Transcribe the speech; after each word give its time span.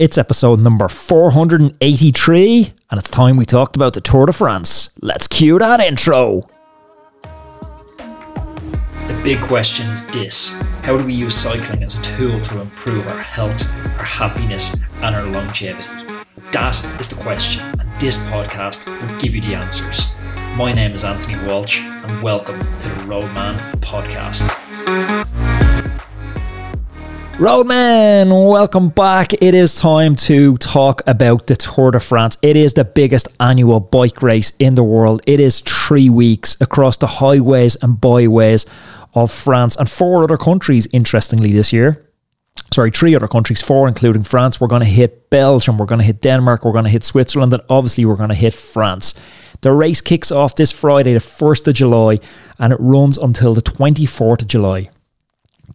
It's 0.00 0.16
episode 0.16 0.60
number 0.60 0.88
483, 0.88 2.72
and 2.90 2.98
it's 2.98 3.10
time 3.10 3.36
we 3.36 3.44
talked 3.44 3.76
about 3.76 3.92
the 3.92 4.00
Tour 4.00 4.24
de 4.24 4.32
France. 4.32 4.88
Let's 5.02 5.26
cue 5.26 5.58
that 5.58 5.78
intro. 5.78 6.48
The 9.08 9.20
big 9.22 9.38
question 9.42 9.90
is 9.90 10.06
this 10.06 10.52
How 10.84 10.96
do 10.96 11.04
we 11.04 11.12
use 11.12 11.34
cycling 11.34 11.82
as 11.82 11.98
a 11.98 12.00
tool 12.00 12.40
to 12.40 12.62
improve 12.62 13.08
our 13.08 13.20
health, 13.20 13.62
our 13.98 14.06
happiness, 14.06 14.74
and 15.02 15.14
our 15.14 15.26
longevity? 15.26 15.90
That 16.52 16.82
is 16.98 17.10
the 17.10 17.16
question, 17.16 17.62
and 17.78 18.00
this 18.00 18.16
podcast 18.16 18.86
will 18.86 19.20
give 19.20 19.34
you 19.34 19.42
the 19.42 19.54
answers. 19.54 20.14
My 20.56 20.72
name 20.72 20.92
is 20.92 21.04
Anthony 21.04 21.36
Walsh, 21.46 21.80
and 21.80 22.22
welcome 22.22 22.58
to 22.78 22.88
the 22.88 23.04
Roadman 23.04 23.58
Podcast. 23.82 24.69
Roadman, 27.40 28.28
welcome 28.28 28.90
back. 28.90 29.32
It 29.32 29.54
is 29.54 29.74
time 29.74 30.14
to 30.16 30.58
talk 30.58 31.00
about 31.06 31.46
the 31.46 31.56
Tour 31.56 31.92
de 31.92 31.98
France. 31.98 32.36
It 32.42 32.54
is 32.54 32.74
the 32.74 32.84
biggest 32.84 33.28
annual 33.40 33.80
bike 33.80 34.20
race 34.20 34.52
in 34.58 34.74
the 34.74 34.82
world. 34.82 35.22
It 35.26 35.40
is 35.40 35.60
three 35.60 36.10
weeks 36.10 36.60
across 36.60 36.98
the 36.98 37.06
highways 37.06 37.76
and 37.76 37.98
byways 37.98 38.66
of 39.14 39.32
France 39.32 39.74
and 39.76 39.88
four 39.88 40.22
other 40.22 40.36
countries, 40.36 40.86
interestingly, 40.92 41.50
this 41.50 41.72
year. 41.72 42.04
Sorry, 42.74 42.90
three 42.90 43.14
other 43.14 43.26
countries, 43.26 43.62
four 43.62 43.88
including 43.88 44.24
France. 44.24 44.60
We're 44.60 44.68
going 44.68 44.82
to 44.82 44.86
hit 44.86 45.30
Belgium, 45.30 45.78
we're 45.78 45.86
going 45.86 46.00
to 46.00 46.04
hit 46.04 46.20
Denmark, 46.20 46.66
we're 46.66 46.72
going 46.72 46.84
to 46.84 46.90
hit 46.90 47.04
Switzerland, 47.04 47.54
and 47.54 47.62
obviously 47.70 48.04
we're 48.04 48.16
going 48.16 48.28
to 48.28 48.34
hit 48.34 48.52
France. 48.52 49.14
The 49.62 49.72
race 49.72 50.02
kicks 50.02 50.30
off 50.30 50.56
this 50.56 50.72
Friday, 50.72 51.14
the 51.14 51.20
1st 51.20 51.68
of 51.68 51.74
July, 51.74 52.20
and 52.58 52.70
it 52.74 52.78
runs 52.80 53.16
until 53.16 53.54
the 53.54 53.62
24th 53.62 54.42
of 54.42 54.48
July. 54.48 54.90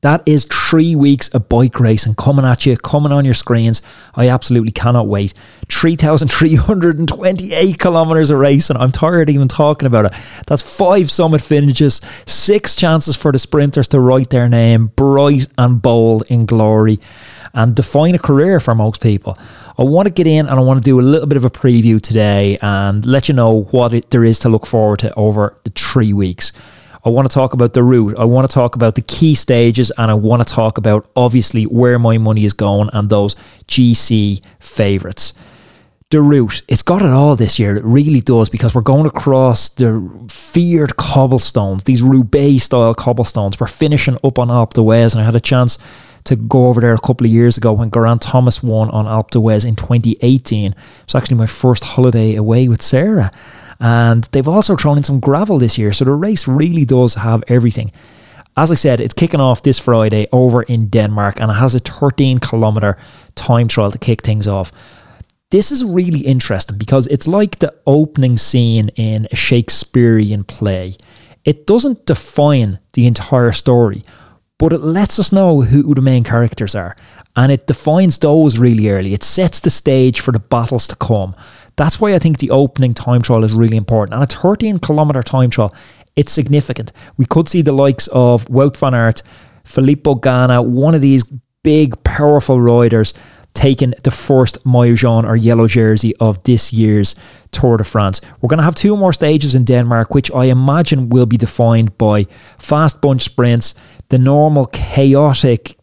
That 0.01 0.21
is 0.25 0.45
three 0.45 0.95
weeks 0.95 1.27
of 1.29 1.49
bike 1.49 1.79
racing 1.79 2.15
coming 2.15 2.45
at 2.45 2.65
you, 2.65 2.77
coming 2.77 3.11
on 3.11 3.25
your 3.25 3.33
screens. 3.33 3.81
I 4.13 4.29
absolutely 4.29 4.71
cannot 4.71 5.07
wait. 5.07 5.33
3,328 5.69 7.79
kilometres 7.79 8.29
of 8.29 8.39
racing. 8.39 8.77
I'm 8.77 8.91
tired 8.91 9.29
even 9.29 9.47
talking 9.47 9.87
about 9.87 10.05
it. 10.05 10.13
That's 10.47 10.61
five 10.61 11.09
summit 11.09 11.41
finishes, 11.41 12.01
six 12.25 12.75
chances 12.75 13.15
for 13.15 13.31
the 13.31 13.39
sprinters 13.39 13.87
to 13.89 13.99
write 13.99 14.29
their 14.29 14.49
name 14.49 14.87
bright 14.95 15.47
and 15.57 15.81
bold 15.81 16.23
in 16.29 16.45
glory 16.45 16.99
and 17.55 17.75
define 17.75 18.13
a 18.13 18.19
career 18.19 18.59
for 18.59 18.75
most 18.75 19.01
people. 19.01 19.37
I 19.79 19.83
want 19.83 20.07
to 20.07 20.11
get 20.11 20.27
in 20.27 20.45
and 20.45 20.59
I 20.59 20.61
want 20.61 20.79
to 20.79 20.83
do 20.83 20.99
a 20.99 21.01
little 21.01 21.27
bit 21.27 21.37
of 21.37 21.45
a 21.45 21.49
preview 21.49 22.01
today 22.01 22.57
and 22.61 23.05
let 23.05 23.27
you 23.27 23.33
know 23.33 23.63
what 23.71 23.93
it, 23.93 24.09
there 24.09 24.23
is 24.23 24.39
to 24.39 24.49
look 24.49 24.65
forward 24.65 24.99
to 24.99 25.13
over 25.15 25.55
the 25.63 25.69
three 25.71 26.13
weeks. 26.13 26.51
I 27.05 27.09
want 27.09 27.29
to 27.29 27.33
talk 27.33 27.53
about 27.53 27.75
the 27.75 27.83
route. 27.83 28.17
I 28.17 28.25
want 28.25 28.49
to 28.49 28.53
talk 28.53 28.75
about 28.75 28.95
the 28.95 29.03
key 29.03 29.35
stages 29.35 29.91
and 29.95 30.09
I 30.09 30.15
want 30.15 30.45
to 30.45 30.51
talk 30.51 30.79
about 30.79 31.07
obviously 31.15 31.65
where 31.65 31.99
my 31.99 32.17
money 32.17 32.45
is 32.45 32.53
going 32.53 32.89
and 32.93 33.11
those 33.11 33.35
GC 33.67 34.41
favourites. 34.59 35.33
The 36.09 36.21
route, 36.21 36.63
it's 36.67 36.81
got 36.81 37.03
it 37.03 37.11
all 37.11 37.35
this 37.35 37.59
year. 37.59 37.77
It 37.77 37.83
really 37.83 38.21
does 38.21 38.49
because 38.49 38.73
we're 38.73 38.81
going 38.81 39.05
across 39.05 39.69
the 39.69 40.27
feared 40.29 40.95
cobblestones, 40.97 41.83
these 41.83 42.01
Roubaix 42.01 42.63
style 42.63 42.95
cobblestones. 42.95 43.59
We're 43.59 43.67
finishing 43.67 44.17
up 44.23 44.39
on 44.39 44.47
Alpe 44.47 44.73
d'Huez 44.73 45.13
and 45.13 45.21
I 45.21 45.25
had 45.25 45.35
a 45.35 45.39
chance 45.39 45.77
to 46.23 46.35
go 46.35 46.69
over 46.69 46.81
there 46.81 46.95
a 46.95 46.99
couple 46.99 47.27
of 47.27 47.31
years 47.31 47.55
ago 47.55 47.71
when 47.73 47.91
Geraint 47.91 48.23
Thomas 48.23 48.63
won 48.63 48.89
on 48.89 49.05
Alpe 49.05 49.29
d'Huez 49.29 49.63
in 49.63 49.75
2018. 49.75 50.71
It 50.71 50.77
was 51.05 51.13
actually 51.13 51.37
my 51.37 51.45
first 51.45 51.83
holiday 51.83 52.33
away 52.33 52.67
with 52.67 52.81
Sarah. 52.81 53.31
And 53.79 54.23
they've 54.31 54.47
also 54.47 54.75
thrown 54.75 54.97
in 54.97 55.03
some 55.03 55.19
gravel 55.19 55.59
this 55.59 55.77
year. 55.77 55.91
So 55.93 56.05
the 56.05 56.13
race 56.13 56.47
really 56.47 56.85
does 56.85 57.15
have 57.15 57.43
everything. 57.47 57.91
As 58.57 58.71
I 58.71 58.75
said, 58.75 59.01
it's 59.01 59.13
kicking 59.13 59.41
off 59.41 59.63
this 59.63 59.79
Friday 59.79 60.27
over 60.31 60.63
in 60.63 60.87
Denmark 60.87 61.41
and 61.41 61.51
it 61.51 61.55
has 61.55 61.75
a 61.75 61.79
13 61.79 62.39
kilometer 62.39 62.97
time 63.35 63.67
trial 63.67 63.91
to 63.91 63.97
kick 63.97 64.21
things 64.21 64.47
off. 64.47 64.71
This 65.51 65.71
is 65.71 65.83
really 65.83 66.21
interesting 66.21 66.77
because 66.77 67.07
it's 67.07 67.27
like 67.27 67.59
the 67.59 67.73
opening 67.85 68.37
scene 68.37 68.89
in 68.95 69.27
a 69.31 69.35
Shakespearean 69.35 70.45
play. 70.45 70.95
It 71.43 71.67
doesn't 71.67 72.05
define 72.05 72.79
the 72.93 73.05
entire 73.05 73.51
story, 73.51 74.03
but 74.57 74.73
it 74.73 74.79
lets 74.79 75.19
us 75.19 75.31
know 75.31 75.61
who 75.61 75.93
the 75.93 76.01
main 76.01 76.23
characters 76.23 76.75
are. 76.75 76.95
And 77.35 77.51
it 77.51 77.67
defines 77.67 78.17
those 78.17 78.57
really 78.57 78.89
early. 78.89 79.13
It 79.13 79.23
sets 79.23 79.59
the 79.59 79.69
stage 79.69 80.21
for 80.21 80.31
the 80.31 80.39
battles 80.39 80.87
to 80.87 80.95
come. 80.95 81.35
That's 81.75 81.99
why 81.99 82.13
I 82.13 82.19
think 82.19 82.39
the 82.39 82.51
opening 82.51 82.93
time 82.93 83.21
trial 83.21 83.43
is 83.43 83.53
really 83.53 83.77
important. 83.77 84.13
And 84.13 84.23
a 84.23 84.27
13 84.27 84.79
kilometre 84.79 85.23
time 85.23 85.49
trial, 85.49 85.73
it's 86.15 86.31
significant. 86.31 86.91
We 87.17 87.25
could 87.25 87.47
see 87.47 87.61
the 87.61 87.73
likes 87.73 88.07
of 88.07 88.45
Wout 88.45 88.77
van 88.77 88.93
Aert, 88.93 89.21
Filippo 89.63 90.15
Ganna, 90.15 90.65
one 90.65 90.95
of 90.95 91.01
these 91.01 91.23
big, 91.63 92.01
powerful 92.03 92.61
riders 92.61 93.13
taking 93.53 93.93
the 94.03 94.11
first 94.11 94.63
maillot 94.65 94.97
jaune 94.97 95.25
or 95.25 95.35
yellow 95.35 95.67
jersey 95.67 96.13
of 96.17 96.43
this 96.43 96.71
year's 96.71 97.15
Tour 97.51 97.77
de 97.77 97.83
France. 97.83 98.21
We're 98.39 98.49
going 98.49 98.59
to 98.59 98.63
have 98.63 98.75
two 98.75 98.95
more 98.97 99.13
stages 99.13 99.55
in 99.55 99.63
Denmark, 99.63 100.13
which 100.13 100.29
I 100.31 100.45
imagine 100.45 101.09
will 101.09 101.25
be 101.25 101.37
defined 101.37 101.97
by 101.97 102.27
fast 102.57 103.01
bunch 103.01 103.23
sprints, 103.23 103.73
the 104.09 104.17
normal 104.17 104.67
chaotic, 104.67 105.77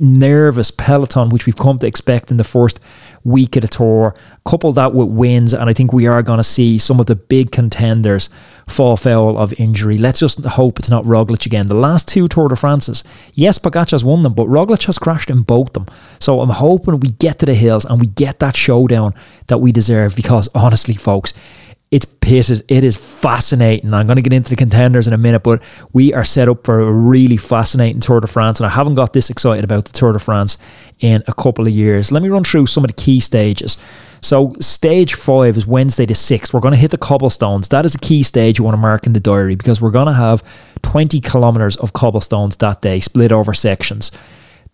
nervous 0.00 0.70
peloton, 0.70 1.28
which 1.28 1.46
we've 1.46 1.56
come 1.56 1.78
to 1.78 1.86
expect 1.86 2.30
in 2.30 2.36
the 2.36 2.44
first 2.44 2.80
week 3.24 3.56
of 3.56 3.62
the 3.62 3.68
tour. 3.68 4.14
Couple 4.46 4.72
that 4.72 4.94
with 4.94 5.08
wins, 5.08 5.52
and 5.52 5.68
I 5.68 5.72
think 5.72 5.92
we 5.92 6.06
are 6.06 6.22
going 6.22 6.38
to 6.38 6.44
see 6.44 6.78
some 6.78 7.00
of 7.00 7.06
the 7.06 7.16
big 7.16 7.50
contenders 7.50 8.28
fall 8.68 8.96
foul 8.96 9.36
of 9.38 9.52
injury. 9.58 9.98
Let's 9.98 10.20
just 10.20 10.44
hope 10.44 10.78
it's 10.78 10.90
not 10.90 11.04
Roglic 11.04 11.46
again. 11.46 11.66
The 11.66 11.74
last 11.74 12.08
two 12.08 12.28
Tour 12.28 12.48
de 12.48 12.56
France's, 12.56 13.04
yes, 13.34 13.58
Pogacar's 13.58 14.04
won 14.04 14.22
them, 14.22 14.34
but 14.34 14.46
Roglic 14.46 14.84
has 14.86 14.98
crashed 14.98 15.30
in 15.30 15.42
both 15.42 15.72
them. 15.72 15.86
So 16.20 16.40
I'm 16.40 16.50
hoping 16.50 17.00
we 17.00 17.10
get 17.10 17.38
to 17.40 17.46
the 17.46 17.54
hills 17.54 17.84
and 17.84 18.00
we 18.00 18.06
get 18.06 18.38
that 18.38 18.56
showdown 18.56 19.14
that 19.48 19.58
we 19.58 19.72
deserve 19.72 20.16
because 20.16 20.48
honestly, 20.54 20.94
folks, 20.94 21.34
it's 21.90 22.04
pitted. 22.04 22.64
It 22.68 22.82
is 22.82 22.96
fascinating. 22.96 23.94
I'm 23.94 24.06
going 24.06 24.16
to 24.16 24.22
get 24.22 24.32
into 24.32 24.50
the 24.50 24.56
contenders 24.56 25.06
in 25.06 25.12
a 25.12 25.18
minute, 25.18 25.44
but 25.44 25.62
we 25.92 26.12
are 26.12 26.24
set 26.24 26.48
up 26.48 26.64
for 26.64 26.80
a 26.80 26.90
really 26.90 27.36
fascinating 27.36 28.00
Tour 28.00 28.20
de 28.20 28.26
France, 28.26 28.58
and 28.58 28.66
I 28.66 28.70
haven't 28.70 28.96
got 28.96 29.12
this 29.12 29.30
excited 29.30 29.64
about 29.64 29.84
the 29.84 29.92
Tour 29.92 30.12
de 30.12 30.18
France 30.18 30.58
in 30.98 31.22
a 31.28 31.34
couple 31.34 31.66
of 31.66 31.72
years. 31.72 32.10
Let 32.10 32.22
me 32.22 32.28
run 32.28 32.42
through 32.42 32.66
some 32.66 32.82
of 32.84 32.88
the 32.88 32.94
key 33.00 33.20
stages. 33.20 33.78
So, 34.20 34.56
stage 34.60 35.14
five 35.14 35.56
is 35.56 35.66
Wednesday 35.66 36.06
the 36.06 36.14
6th. 36.14 36.52
We're 36.52 36.60
going 36.60 36.72
to 36.74 36.78
hit 36.78 36.90
the 36.90 36.98
cobblestones. 36.98 37.68
That 37.68 37.84
is 37.84 37.94
a 37.94 37.98
key 37.98 38.24
stage 38.24 38.58
you 38.58 38.64
want 38.64 38.72
to 38.72 38.80
mark 38.80 39.06
in 39.06 39.12
the 39.12 39.20
diary 39.20 39.54
because 39.54 39.80
we're 39.80 39.90
going 39.90 40.06
to 40.06 40.12
have 40.14 40.42
20 40.82 41.20
kilometers 41.20 41.76
of 41.76 41.92
cobblestones 41.92 42.56
that 42.56 42.80
day, 42.80 42.98
split 42.98 43.30
over 43.30 43.54
sections. 43.54 44.10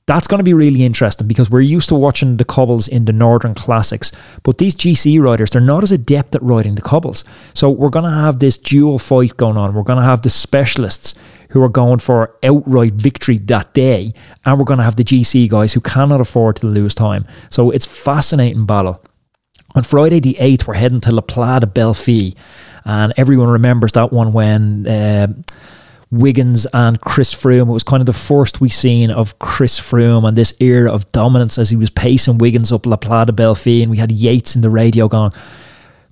That's 0.06 0.26
going 0.26 0.38
to 0.38 0.44
be 0.44 0.54
really 0.54 0.84
interesting 0.84 1.28
because 1.28 1.48
we're 1.48 1.60
used 1.60 1.88
to 1.90 1.94
watching 1.94 2.36
the 2.36 2.44
cobbles 2.44 2.88
in 2.88 3.04
the 3.04 3.12
Northern 3.12 3.54
Classics, 3.54 4.10
but 4.42 4.58
these 4.58 4.74
GC 4.74 5.22
riders, 5.22 5.50
they're 5.50 5.60
not 5.60 5.84
as 5.84 5.92
adept 5.92 6.34
at 6.34 6.42
riding 6.42 6.74
the 6.74 6.82
cobbles. 6.82 7.22
So 7.54 7.70
we're 7.70 7.88
going 7.88 8.06
to 8.06 8.10
have 8.10 8.40
this 8.40 8.58
dual 8.58 8.98
fight 8.98 9.36
going 9.36 9.56
on. 9.56 9.74
We're 9.74 9.84
going 9.84 10.00
to 10.00 10.04
have 10.04 10.22
the 10.22 10.30
specialists 10.30 11.14
who 11.50 11.62
are 11.62 11.68
going 11.68 12.00
for 12.00 12.34
outright 12.42 12.94
victory 12.94 13.38
that 13.38 13.74
day, 13.74 14.12
and 14.44 14.58
we're 14.58 14.64
going 14.64 14.78
to 14.78 14.84
have 14.84 14.96
the 14.96 15.04
GC 15.04 15.48
guys 15.48 15.72
who 15.72 15.80
cannot 15.80 16.20
afford 16.20 16.56
to 16.56 16.66
lose 16.66 16.94
time. 16.94 17.24
So 17.48 17.70
it's 17.70 17.86
fascinating 17.86 18.66
battle. 18.66 19.04
On 19.74 19.84
Friday 19.84 20.18
the 20.18 20.36
8th, 20.40 20.66
we're 20.66 20.74
heading 20.74 21.00
to 21.02 21.12
La 21.12 21.20
Pla 21.20 21.60
de 21.60 21.66
Belleville, 21.66 22.32
and 22.84 23.12
everyone 23.16 23.48
remembers 23.48 23.92
that 23.92 24.12
one 24.12 24.32
when. 24.32 24.86
Uh, 24.86 25.28
Wiggins 26.12 26.66
and 26.74 27.00
Chris 27.00 27.34
Froome. 27.34 27.70
It 27.70 27.72
was 27.72 27.82
kind 27.82 28.00
of 28.02 28.06
the 28.06 28.12
first 28.12 28.60
we 28.60 28.68
seen 28.68 29.10
of 29.10 29.38
Chris 29.38 29.80
Froome 29.80 30.28
and 30.28 30.36
this 30.36 30.54
era 30.60 30.92
of 30.92 31.10
dominance 31.10 31.58
as 31.58 31.70
he 31.70 31.76
was 31.76 31.90
pacing 31.90 32.38
Wiggins 32.38 32.70
up 32.70 32.86
La 32.86 32.96
Plata 32.96 33.32
Belleville, 33.32 33.82
and 33.82 33.90
we 33.90 33.96
had 33.96 34.12
Yates 34.12 34.54
in 34.54 34.60
the 34.60 34.70
radio 34.70 35.08
going, 35.08 35.32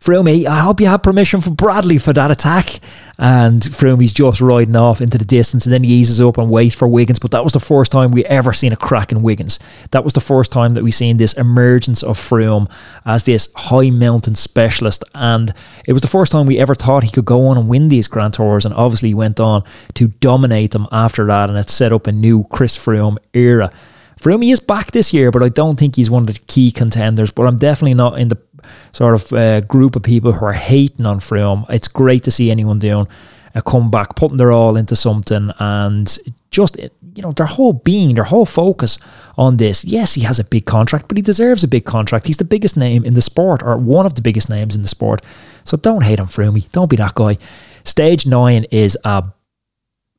Froome, 0.01 0.47
I 0.47 0.61
hope 0.61 0.81
you 0.81 0.87
had 0.87 1.03
permission 1.03 1.43
from 1.43 1.55
Bradley 1.55 1.99
for 1.99 2.15
that 2.15 2.31
attack. 2.31 2.81
And 3.19 3.61
Froome's 3.61 4.15
just 4.15 4.41
riding 4.41 4.75
off 4.75 5.03
into 5.03 5.19
the 5.19 5.27
distance 5.27 5.67
and 5.67 5.75
then 5.75 5.85
he 5.85 5.93
eases 5.93 6.23
up 6.23 6.39
and 6.39 6.49
waits 6.49 6.75
for 6.75 6.89
Wiggins. 6.89 7.19
But 7.19 7.33
that 7.33 7.45
was 7.45 7.53
the 7.53 7.61
first 7.61 7.93
time 7.93 8.11
we 8.11 8.25
ever 8.25 8.55
seen 8.55 8.73
a 8.73 8.77
crack 8.77 9.13
in 9.13 9.21
Wiggins. 9.21 9.59
That 9.91 10.03
was 10.03 10.15
the 10.15 10.23
first 10.23 10.53
time 10.53 10.73
that 10.73 10.83
we 10.83 10.91
seen 10.91 11.19
this 11.19 11.35
emergence 11.35 12.03
of 12.03 12.17
Froome 12.17 12.71
as 13.05 13.25
this 13.25 13.53
high 13.55 13.91
mountain 13.91 14.37
specialist. 14.37 15.05
And 15.15 15.53
it 15.85 15.93
was 15.93 16.01
the 16.01 16.09
first 16.09 16.33
time 16.33 16.47
we 16.47 16.59
ever 16.59 16.75
thought 16.75 17.05
he 17.05 17.11
could 17.11 17.27
go 17.27 17.49
on 17.49 17.59
and 17.59 17.69
win 17.69 17.89
these 17.89 18.09
Grand 18.09 18.33
Tours. 18.33 18.65
And 18.65 18.73
obviously 18.73 19.11
he 19.11 19.15
went 19.15 19.39
on 19.39 19.65
to 19.95 20.09
dominate 20.09 20.71
them 20.71 20.87
after 20.91 21.27
that. 21.27 21.51
And 21.51 21.59
it 21.59 21.69
set 21.69 21.93
up 21.93 22.07
a 22.07 22.13
new 22.13 22.45
Chris 22.45 22.75
Froome 22.75 23.19
era. 23.35 23.71
Froome 24.19 24.51
is 24.51 24.61
back 24.61 24.93
this 24.93 25.15
year, 25.15 25.31
but 25.31 25.43
I 25.43 25.49
don't 25.49 25.79
think 25.79 25.97
he's 25.97 26.11
one 26.11 26.23
of 26.23 26.27
the 26.27 26.39
key 26.41 26.71
contenders. 26.71 27.31
But 27.31 27.47
I'm 27.47 27.57
definitely 27.57 27.95
not 27.95 28.19
in 28.19 28.29
the 28.29 28.37
sort 28.93 29.15
of 29.15 29.33
uh, 29.33 29.61
group 29.63 29.97
of 29.97 30.03
people 30.03 30.33
who 30.33 30.45
are 30.45 30.53
hating 30.53 31.07
on 31.07 31.21
Froome. 31.21 31.69
It's 31.71 31.89
great 31.89 32.25
to 32.25 32.31
see 32.31 32.51
anyone 32.51 32.79
doing 32.79 33.07
a 33.55 33.63
comeback, 33.63 34.17
putting 34.17 34.37
their 34.37 34.53
all 34.53 34.77
into 34.77 34.95
something, 34.95 35.51
and 35.59 36.19
just 36.51 36.77
you 36.79 37.23
know 37.23 37.33
their 37.33 37.47
whole 37.47 37.73
being, 37.73 38.15
their 38.15 38.25
whole 38.25 38.47
focus 38.47 38.99
on 39.37 39.57
this. 39.57 39.85
Yes, 39.85 40.15
he 40.15 40.23
has 40.23 40.39
a 40.39 40.45
big 40.45 40.67
contract, 40.67 41.09
but 41.09 41.17
he 41.17 41.23
deserves 41.23 41.65
a 41.65 41.69
big 41.69 41.85
contract. 41.85 42.27
He's 42.27 42.37
the 42.37 42.45
biggest 42.45 42.77
name 42.77 43.05
in 43.05 43.15
the 43.15 43.23
sport, 43.23 43.63
or 43.63 43.77
one 43.77 44.07
of 44.07 44.15
the 44.15 44.23
biggest 44.23 44.49
names 44.49 44.77
in 44.77 44.83
the 44.83 44.89
sport. 44.89 45.23
So 45.65 45.77
don't 45.77 46.05
hate 46.05 46.21
on 46.21 46.27
Froome. 46.27 46.71
Don't 46.73 46.91
be 46.91 46.97
that 46.97 47.15
guy. 47.15 47.39
Stage 47.85 48.27
nine 48.27 48.65
is 48.71 48.97
a 49.05 49.25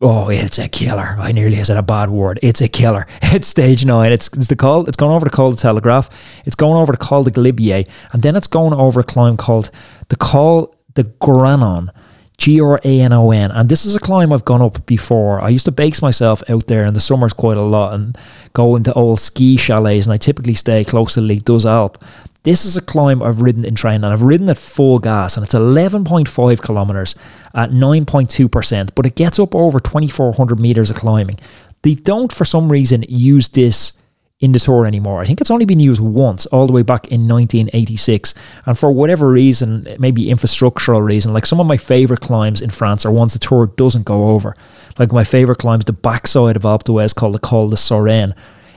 Oh, 0.03 0.29
it's 0.29 0.57
a 0.57 0.67
killer. 0.67 1.15
I 1.19 1.31
nearly 1.31 1.63
said 1.63 1.77
a 1.77 1.83
bad 1.83 2.09
word. 2.09 2.39
It's 2.41 2.59
a 2.59 2.67
killer. 2.67 3.05
It's 3.33 3.47
stage 3.47 3.85
nine. 3.85 4.11
It's, 4.11 4.27
it's 4.33 4.47
the 4.47 4.55
call. 4.55 4.87
It's 4.87 4.97
going 4.97 5.13
over 5.13 5.23
the 5.23 5.29
Col 5.29 5.51
de 5.51 5.57
Telegraph. 5.57 6.09
It's 6.43 6.55
going 6.55 6.75
over 6.75 6.91
the 6.91 6.97
Col 6.97 7.23
de 7.23 7.31
Galibier. 7.31 7.87
And 8.11 8.23
then 8.23 8.35
it's 8.35 8.47
going 8.47 8.73
over 8.73 8.99
a 8.99 9.03
climb 9.03 9.37
called 9.37 9.69
the 10.09 10.15
Col 10.15 10.75
de 10.95 11.03
Granon. 11.03 11.91
G 12.37 12.59
R 12.59 12.79
A 12.83 13.01
N 13.01 13.13
O 13.13 13.29
N. 13.29 13.51
And 13.51 13.69
this 13.69 13.85
is 13.85 13.95
a 13.95 13.99
climb 13.99 14.33
I've 14.33 14.43
gone 14.43 14.63
up 14.63 14.83
before. 14.87 15.39
I 15.39 15.49
used 15.49 15.65
to 15.65 15.71
base 15.71 16.01
myself 16.01 16.41
out 16.49 16.65
there 16.65 16.83
in 16.85 16.95
the 16.95 16.99
summers 16.99 17.33
quite 17.33 17.57
a 17.57 17.61
lot 17.61 17.93
and 17.93 18.17
go 18.53 18.75
into 18.75 18.91
old 18.93 19.19
ski 19.19 19.57
chalets. 19.57 20.07
And 20.07 20.13
I 20.13 20.17
typically 20.17 20.55
stay 20.55 20.83
close 20.83 21.13
to 21.13 21.21
Les 21.21 21.37
Deux 21.37 21.67
Alpes. 21.67 22.03
This 22.43 22.65
is 22.65 22.75
a 22.75 22.81
climb 22.81 23.21
I've 23.21 23.41
ridden 23.41 23.63
in 23.63 23.75
training 23.75 24.03
and 24.03 24.13
I've 24.13 24.23
ridden 24.23 24.49
at 24.49 24.57
full 24.57 24.97
gas 24.97 25.37
and 25.37 25.43
it's 25.45 25.53
11.5 25.53 26.61
kilometers 26.61 27.13
at 27.53 27.69
9.2%, 27.69 28.89
but 28.95 29.05
it 29.05 29.15
gets 29.15 29.37
up 29.37 29.53
over 29.53 29.79
2400 29.79 30.59
meters 30.59 30.89
of 30.89 30.97
climbing. 30.97 31.35
They 31.83 31.93
don't, 31.93 32.33
for 32.33 32.45
some 32.45 32.71
reason, 32.71 33.05
use 33.07 33.49
this 33.49 33.93
in 34.39 34.53
the 34.53 34.59
tour 34.59 34.87
anymore. 34.87 35.21
I 35.21 35.27
think 35.27 35.39
it's 35.39 35.51
only 35.51 35.65
been 35.65 35.79
used 35.79 36.01
once, 36.01 36.47
all 36.47 36.65
the 36.65 36.73
way 36.73 36.81
back 36.81 37.05
in 37.07 37.27
1986. 37.27 38.33
And 38.65 38.77
for 38.77 38.91
whatever 38.91 39.29
reason, 39.29 39.85
maybe 39.99 40.25
infrastructural 40.25 41.03
reason, 41.03 41.33
like 41.33 41.45
some 41.45 41.59
of 41.59 41.67
my 41.67 41.77
favourite 41.77 42.21
climbs 42.21 42.59
in 42.59 42.71
France 42.71 43.05
are 43.05 43.11
ones 43.11 43.33
the 43.33 43.39
tour 43.39 43.67
doesn't 43.67 44.05
go 44.05 44.29
over. 44.29 44.55
Like 44.97 45.11
my 45.11 45.23
favourite 45.23 45.59
climbs, 45.59 45.85
the 45.85 45.93
backside 45.93 46.55
of 46.55 46.63
Alpe 46.63 46.83
d'Huez 46.83 47.13
called 47.13 47.35
the 47.35 47.39
Col 47.39 47.69
de 47.69 47.75
Sarenne 47.75 48.33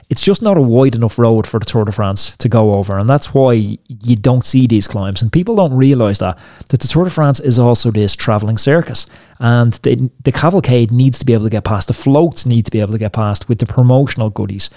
it's 0.09 0.21
just 0.21 0.41
not 0.41 0.57
a 0.57 0.61
wide 0.61 0.95
enough 0.95 1.17
road 1.17 1.47
for 1.47 1.59
the 1.59 1.65
Tour 1.65 1.85
de 1.85 1.91
France 1.91 2.37
to 2.37 2.47
go 2.47 2.75
over, 2.75 2.97
and 2.97 3.09
that's 3.09 3.33
why 3.33 3.53
you 3.53 4.15
don't 4.15 4.45
see 4.45 4.67
these 4.67 4.87
climbs. 4.87 5.21
And 5.21 5.31
people 5.31 5.55
don't 5.55 5.73
realise 5.73 6.19
that 6.19 6.37
that 6.69 6.79
the 6.79 6.87
Tour 6.87 7.05
de 7.05 7.09
France 7.09 7.39
is 7.39 7.57
also 7.57 7.91
this 7.91 8.15
travelling 8.15 8.57
circus, 8.57 9.07
and 9.39 9.73
the, 9.73 10.09
the 10.23 10.31
cavalcade 10.31 10.91
needs 10.91 11.17
to 11.19 11.25
be 11.25 11.33
able 11.33 11.45
to 11.45 11.49
get 11.49 11.63
past. 11.63 11.87
The 11.87 11.93
floats 11.93 12.45
need 12.45 12.65
to 12.65 12.71
be 12.71 12.79
able 12.79 12.91
to 12.91 12.99
get 12.99 13.13
past 13.13 13.49
with 13.49 13.59
the 13.59 13.65
promotional 13.65 14.29
goodies. 14.29 14.69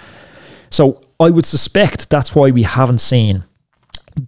So 0.70 1.02
I 1.20 1.30
would 1.30 1.46
suspect 1.46 2.10
that's 2.10 2.34
why 2.34 2.50
we 2.50 2.62
haven't 2.62 3.00
seen 3.00 3.44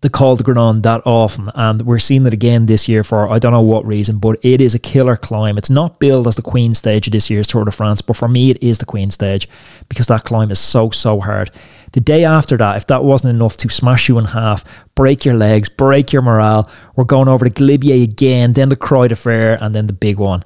the 0.01 0.11
Col 0.11 0.37
de 0.37 0.45
Granon 0.45 0.83
that 0.83 1.03
often, 1.05 1.51
and 1.55 1.83
we're 1.83 1.99
seeing 1.99 2.27
it 2.27 2.33
again 2.33 2.67
this 2.67 2.89
year 2.89 3.03
for 3.03 3.31
I 3.31 3.39
don't 3.39 3.53
know 3.53 3.61
what 3.61 3.87
reason, 3.87 4.19
but 4.19 4.39
it 4.43 4.61
is 4.61 4.75
a 4.75 4.79
killer 4.79 5.17
climb. 5.17 5.59
It's 5.59 5.71
not 5.71 5.99
billed 5.99 6.29
as 6.29 6.37
the 6.37 6.43
Queen 6.43 6.75
stage 6.75 7.07
of 7.07 7.13
this 7.13 7.31
year's 7.31 7.49
Tour 7.49 7.65
de 7.65 7.71
France, 7.71 8.01
but 8.01 8.17
for 8.17 8.29
me, 8.29 8.51
it 8.51 8.63
is 8.63 8.79
the 8.79 8.87
Queen 8.87 9.11
stage 9.11 9.49
because 9.89 10.07
that 10.07 10.25
climb 10.25 10.51
is 10.51 10.59
so 10.59 10.91
so 10.91 11.21
hard. 11.21 11.51
The 11.93 12.01
day 12.01 12.25
after 12.25 12.57
that, 12.57 12.77
if 12.77 12.87
that 12.87 13.03
wasn't 13.03 13.35
enough 13.35 13.57
to 13.59 13.69
smash 13.69 14.09
you 14.09 14.19
in 14.19 14.27
half, 14.27 14.65
break 14.95 15.25
your 15.25 15.35
legs, 15.35 15.69
break 15.69 16.13
your 16.13 16.23
morale, 16.23 16.71
we're 16.95 17.05
going 17.05 17.29
over 17.29 17.49
the 17.49 17.51
Galibier 17.51 18.03
again, 18.03 18.53
then 18.53 18.69
the 18.69 18.77
Croix 18.77 19.09
de 19.09 19.17
Fer, 19.17 19.59
and 19.61 19.75
then 19.75 19.87
the 19.87 19.93
big 19.93 20.19
one. 20.19 20.45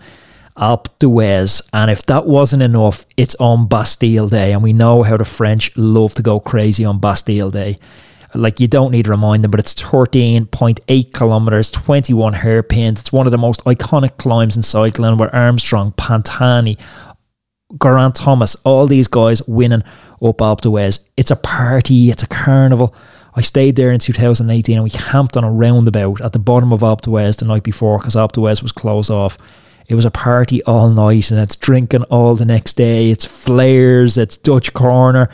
Alpe 0.56 0.86
d'Huez. 1.00 1.60
And 1.72 1.90
if 1.90 2.06
that 2.06 2.26
wasn't 2.26 2.62
enough, 2.62 3.04
it's 3.16 3.34
on 3.36 3.66
Bastille 3.66 4.28
Day. 4.28 4.52
And 4.52 4.62
we 4.62 4.72
know 4.72 5.02
how 5.02 5.16
the 5.16 5.24
French 5.24 5.76
love 5.76 6.14
to 6.14 6.22
go 6.22 6.40
crazy 6.40 6.84
on 6.84 7.00
Bastille 7.00 7.50
Day. 7.50 7.76
Like 8.34 8.58
you 8.58 8.66
don't 8.66 8.90
need 8.90 9.04
to 9.04 9.10
remind 9.10 9.44
them, 9.44 9.50
but 9.50 9.60
it's 9.60 9.74
13.8 9.74 11.12
kilometers, 11.12 11.70
21 11.70 12.32
hairpins. 12.32 13.00
It's 13.00 13.12
one 13.12 13.26
of 13.26 13.30
the 13.30 13.38
most 13.38 13.62
iconic 13.64 14.16
climbs 14.16 14.56
in 14.56 14.62
cycling 14.62 15.16
where 15.16 15.34
Armstrong, 15.34 15.92
Pantani, 15.92 16.78
Geraint 17.80 18.16
Thomas, 18.16 18.56
all 18.64 18.86
these 18.86 19.08
guys 19.08 19.42
winning 19.46 19.82
up 20.22 20.38
Alpe 20.38 20.62
d'Huez. 20.62 21.00
It's 21.16 21.30
a 21.30 21.36
party, 21.36 22.10
it's 22.10 22.22
a 22.22 22.28
carnival. 22.28 22.94
I 23.36 23.42
stayed 23.42 23.76
there 23.76 23.92
in 23.92 23.98
2018 23.98 24.76
and 24.76 24.84
we 24.84 24.90
camped 24.90 25.36
on 25.36 25.44
a 25.44 25.50
roundabout 25.50 26.20
at 26.20 26.32
the 26.32 26.38
bottom 26.38 26.72
of 26.72 26.80
Alpe 26.80 27.02
d'Huez 27.02 27.36
the 27.36 27.44
night 27.44 27.62
before 27.62 27.98
because 27.98 28.16
Alpe 28.16 28.32
d'Huez 28.32 28.62
was 28.62 28.72
closed 28.72 29.10
off. 29.10 29.38
It 29.86 29.94
was 29.94 30.04
a 30.04 30.10
party 30.10 30.62
all 30.64 30.90
night 30.90 31.30
and 31.30 31.40
it's 31.40 31.56
drinking 31.56 32.04
all 32.04 32.34
the 32.34 32.44
next 32.44 32.74
day. 32.74 33.10
It's 33.10 33.24
flares, 33.24 34.16
it's 34.16 34.36
Dutch 34.36 34.72
corner. 34.72 35.28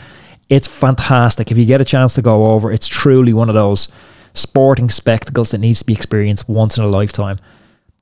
It's 0.51 0.67
fantastic. 0.67 1.51
If 1.51 1.57
you 1.57 1.65
get 1.65 1.81
a 1.81 1.85
chance 1.85 2.15
to 2.15 2.23
go 2.23 2.51
over, 2.51 2.71
it's 2.71 2.89
truly 2.89 3.33
one 3.33 3.49
of 3.49 3.55
those 3.55 3.91
sporting 4.35 4.91
spectacles 4.91 5.53
that 5.53 5.59
needs 5.59 5.79
to 5.79 5.87
be 5.87 5.93
experienced 5.95 6.49
once 6.49 6.77
in 6.77 6.85
a 6.85 6.89
lifetime. 6.89 7.39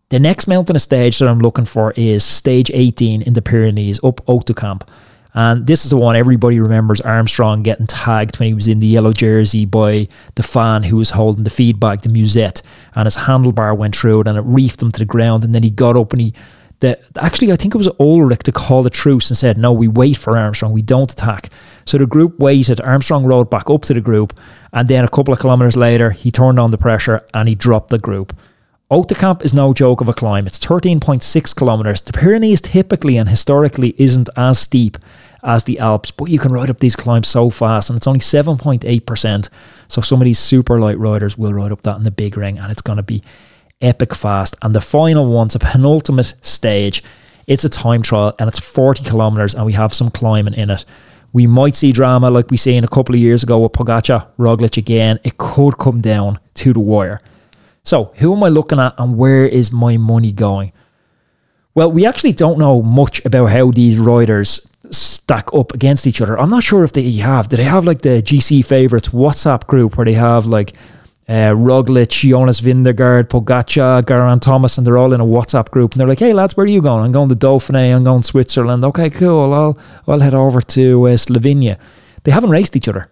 The 0.09 0.19
next 0.19 0.47
mountain 0.49 0.79
stage 0.79 1.19
that 1.19 1.29
I'm 1.29 1.41
looking 1.41 1.67
for 1.67 1.93
is 1.93 2.25
stage 2.25 2.71
18 2.73 3.21
in 3.21 3.35
the 3.35 3.43
Pyrenees 3.43 4.03
up 4.03 4.25
Hautacam. 4.27 4.81
And 5.35 5.67
this 5.67 5.85
is 5.85 5.91
the 5.91 5.99
one 5.99 6.17
everybody 6.17 6.59
remembers 6.59 7.03
Armstrong 7.03 7.63
getting 7.63 7.87
tagged 7.87 8.39
when 8.39 8.49
he 8.49 8.55
was 8.55 8.67
in 8.67 8.81
the 8.81 8.87
yellow 8.87 9.13
jersey 9.13 9.67
by 9.67 10.09
the 10.37 10.43
fan 10.43 10.85
who 10.85 10.97
was 10.97 11.11
holding 11.11 11.45
the 11.45 11.51
feedback, 11.51 12.01
the 12.01 12.09
musette, 12.09 12.63
and 12.95 13.05
his 13.05 13.17
handlebar 13.17 13.77
went 13.77 13.95
through 13.95 14.23
it 14.23 14.27
and 14.27 14.39
it 14.39 14.45
reefed 14.45 14.83
him 14.83 14.91
to 14.91 14.99
the 14.99 15.05
ground. 15.05 15.45
And 15.45 15.55
then 15.55 15.63
he 15.63 15.71
got 15.71 15.97
up 15.99 16.13
and 16.13 16.23
he 16.23 16.35
that 16.81 17.03
actually 17.17 17.53
I 17.53 17.57
think 17.57 17.75
it 17.75 17.79
was 17.79 17.89
Ullrich 17.89 18.43
to 18.45 18.53
call 18.53 18.87
a 18.87 18.91
truce 18.91 19.31
and 19.31 19.37
said, 19.37 19.59
No, 19.59 19.73
we 19.73 19.89
wait 19.89 20.17
for 20.17 20.37
Armstrong, 20.37 20.73
we 20.73 20.83
don't 20.83 21.11
attack. 21.11 21.51
So 21.85 21.99
the 21.99 22.07
group 22.07 22.39
waited. 22.39 22.81
Armstrong 22.81 23.25
rode 23.25 23.51
back 23.51 23.69
up 23.71 23.83
to 23.83 23.95
the 23.95 24.01
group, 24.01 24.39
and 24.73 24.89
then 24.89 25.05
a 25.05 25.09
couple 25.09 25.33
of 25.33 25.41
kilometres 25.41 25.77
later, 25.77 26.11
he 26.11 26.31
turned 26.31 26.59
on 26.59 26.71
the 26.71 26.79
pressure 26.79 27.25
and 27.35 27.49
he 27.49 27.55
dropped 27.55 27.91
the 27.91 27.99
group. 27.99 28.37
Hautacam 28.91 29.45
is 29.45 29.53
no 29.53 29.75
joke 29.75 30.01
of 30.01 30.09
a 30.09 30.15
climb. 30.15 30.47
It's 30.47 30.59
13.6 30.59 31.57
kilometres. 31.57 32.01
The 32.01 32.13
Pyrenees 32.13 32.63
typically 32.63 33.19
and 33.19 33.29
historically 33.29 33.95
isn't 33.99 34.31
as 34.35 34.59
steep 34.59 34.97
as 35.43 35.65
the 35.65 35.79
Alps, 35.79 36.11
but 36.11 36.31
you 36.31 36.39
can 36.39 36.53
ride 36.53 36.71
up 36.71 36.81
these 36.81 36.97
climbs 36.97 37.29
so 37.29 37.51
fast, 37.51 37.91
and 37.91 37.97
it's 37.99 38.07
only 38.07 38.21
7.8%. 38.21 39.49
So 39.89 40.01
some 40.01 40.21
of 40.21 40.25
these 40.25 40.39
super 40.39 40.79
light 40.79 40.99
riders 40.99 41.37
will 41.37 41.53
ride 41.53 41.71
up 41.71 41.83
that 41.83 41.97
in 41.97 42.03
the 42.03 42.11
big 42.11 42.37
ring, 42.37 42.59
and 42.59 42.73
it's 42.73 42.83
going 42.83 42.97
to 42.97 43.03
be 43.03 43.23
epic 43.81 44.15
fast. 44.15 44.57
And 44.63 44.75
the 44.75 44.81
final 44.81 45.27
one's 45.27 45.55
a 45.55 45.59
penultimate 45.59 46.35
stage. 46.43 47.03
It's 47.47 47.65
a 47.65 47.69
time 47.69 48.03
trial 48.03 48.35
and 48.39 48.49
it's 48.49 48.59
40 48.59 49.05
kilometers, 49.05 49.55
and 49.55 49.65
we 49.65 49.73
have 49.73 49.95
some 49.95 50.11
climbing 50.11 50.55
in 50.55 50.71
it. 50.71 50.85
We 51.33 51.47
might 51.47 51.75
see 51.75 51.93
drama 51.93 52.31
like 52.31 52.51
we 52.51 52.57
seen 52.57 52.85
a 52.85 52.89
couple 52.89 53.15
of 53.15 53.21
years 53.21 53.43
ago 53.43 53.59
with 53.61 53.73
Pogacar, 53.73 54.27
Roglic 54.39 54.77
again. 54.77 55.19
It 55.25 55.39
could 55.39 55.79
come 55.79 56.01
down 56.01 56.39
to 56.55 56.73
the 56.73 56.81
wire. 56.81 57.21
So, 57.83 58.13
who 58.17 58.35
am 58.35 58.45
I 58.45 58.49
looking 58.49 58.79
at 58.79 58.95
and 58.99 59.17
where 59.17 59.47
is 59.47 59.73
my 59.73 59.97
money 59.97 60.33
going? 60.33 60.73
Well, 61.75 61.93
we 61.93 62.05
actually 62.07 62.33
don't 62.33 62.59
know 62.59 62.83
much 62.83 63.25
about 63.25 63.47
how 63.47 63.71
these 63.71 63.99
riders 63.99 64.69
stack 64.91 65.53
up 65.55 65.73
against 65.73 66.07
each 66.07 66.21
other. 66.21 66.39
I'm 66.39 66.51
not 66.51 66.65
sure 66.65 66.83
if 66.83 66.93
they 66.93 67.11
have. 67.13 67.49
Do 67.49 67.57
they 67.57 67.65
have 67.65 67.85
like 67.85 68.03
the 68.03 68.23
GC 68.23 68.65
favorites 68.65 69.11
WhatsApp 69.11 69.67
group 69.67 69.97
where 69.97 70.05
they 70.05 70.15
have 70.15 70.47
like 70.47 70.75
uh, 71.29 71.53
Roglic, 71.53 72.29
Jonas 72.29 72.61
Vingegaard, 72.61 73.25
Pogacar, 73.29 74.07
Geraint 74.07 74.43
Thomas, 74.43 74.79
and 74.79 74.87
they're 74.87 74.97
all 74.97 75.13
in 75.13 75.21
a 75.21 75.27
WhatsApp 75.27 75.71
group. 75.71 75.93
And 75.93 76.01
they're 76.01 76.09
like, 76.09 76.21
"Hey 76.21 76.33
lads, 76.33 76.57
where 76.57 76.65
are 76.65 76.69
you 76.69 76.81
going? 76.81 77.05
I'm 77.05 77.13
going 77.13 77.29
to 77.29 77.35
Dauphiné. 77.35 77.95
I'm 77.95 78.05
going 78.05 78.23
to 78.23 78.27
Switzerland. 78.27 78.85
Okay, 78.85 79.11
cool. 79.11 79.53
I'll 79.53 79.79
I'll 80.07 80.21
head 80.21 80.35
over 80.35 80.61
to 80.61 81.09
uh, 81.09 81.17
Slovenia." 81.17 81.79
They 82.25 82.33
haven't 82.33 82.51
raced 82.51 82.77
each 82.77 82.89
other, 82.89 83.09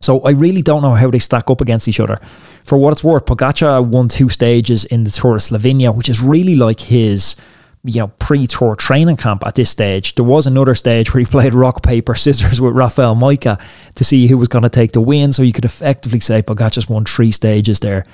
so 0.00 0.20
I 0.20 0.30
really 0.30 0.62
don't 0.62 0.82
know 0.82 0.94
how 0.94 1.10
they 1.10 1.18
stack 1.18 1.50
up 1.50 1.60
against 1.60 1.86
each 1.86 2.00
other. 2.00 2.18
For 2.64 2.78
what 2.78 2.92
it's 2.92 3.04
worth, 3.04 3.26
Pogacar 3.26 3.84
won 3.84 4.08
two 4.08 4.30
stages 4.30 4.86
in 4.86 5.04
the 5.04 5.10
Tour 5.10 5.36
of 5.36 5.42
Slovenia, 5.42 5.94
which 5.94 6.08
is 6.08 6.20
really 6.20 6.56
like 6.56 6.80
his 6.80 7.36
you 7.84 8.00
know, 8.00 8.08
pre-tour 8.18 8.74
training 8.74 9.18
camp 9.18 9.46
at 9.46 9.54
this 9.54 9.70
stage. 9.70 10.14
There 10.14 10.24
was 10.24 10.46
another 10.46 10.74
stage 10.74 11.12
where 11.12 11.20
he 11.20 11.26
played 11.30 11.54
rock, 11.54 11.82
paper, 11.82 12.14
scissors 12.14 12.60
with 12.60 12.74
Rafael 12.74 13.14
Majka 13.14 13.60
to 13.94 14.04
see 14.04 14.26
who 14.26 14.38
was 14.38 14.48
going 14.48 14.62
to 14.62 14.70
take 14.70 14.92
the 14.92 15.00
win. 15.00 15.32
So 15.32 15.42
you 15.42 15.52
could 15.52 15.66
effectively 15.66 16.20
say 16.20 16.42
Pogacar's 16.42 16.88
won 16.88 17.04
three 17.04 17.30
stages 17.30 17.80
there. 17.80 18.06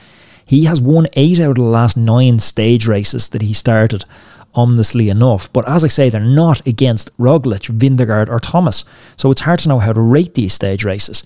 He 0.45 0.65
has 0.65 0.81
won 0.81 1.07
eight 1.15 1.39
out 1.39 1.51
of 1.51 1.57
the 1.57 1.63
last 1.63 1.97
nine 1.97 2.41
stage 2.41 2.89
races 2.89 3.29
that 3.29 3.43
he 3.43 3.53
started, 3.53 4.05
ominously 4.53 5.09
enough. 5.09 5.53
But 5.53 5.69
as 5.69 5.85
I 5.85 5.89
say, 5.89 6.11
they're 6.11 6.21
not 6.21 6.67
against 6.67 7.17
Roglic, 7.19 7.71
Vingegaard, 7.71 8.29
or 8.29 8.41
Thomas. 8.41 8.85
So 9.17 9.31
it's 9.31 9.43
hard 9.43 9.61
to 9.61 9.69
know 9.69 9.79
how 9.79 9.93
to 9.93 10.01
rate 10.01 10.35
these 10.35 10.53
stage 10.53 10.85
races 10.85 11.23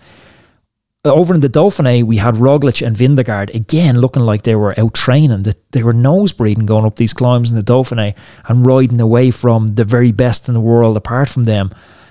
Uh, 1.06 1.12
over 1.12 1.34
in 1.34 1.40
the 1.40 1.50
Dauphiné, 1.50 2.02
we 2.02 2.16
had 2.16 2.36
Roglic 2.36 2.84
and 2.84 2.96
Vingegaard 2.96 3.54
again 3.54 4.00
looking 4.00 4.22
like 4.22 4.42
they 4.42 4.56
were 4.56 4.78
out 4.80 4.94
training. 4.94 5.42
That 5.42 5.72
they 5.72 5.82
were 5.82 5.92
nose 5.92 6.32
breathing 6.32 6.64
going 6.64 6.86
up 6.86 6.96
these 6.96 7.12
climbs 7.12 7.50
in 7.50 7.56
the 7.56 7.62
Dauphiné 7.62 8.16
and 8.48 8.64
riding 8.64 9.00
away 9.00 9.30
from 9.30 9.66
the 9.66 9.84
very 9.84 10.12
best 10.12 10.48
in 10.48 10.54
the 10.54 10.60
world 10.60 10.96
apart 10.96 11.28
from 11.28 11.44
them. 11.44 11.70